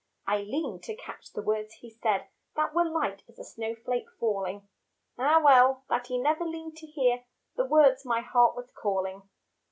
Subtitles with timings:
[0.25, 4.67] I leaned to catch the words he said That were light as a snowflake falling;
[5.19, 7.23] Ah well that he never leaned to hear
[7.55, 9.29] The words my heart was calling.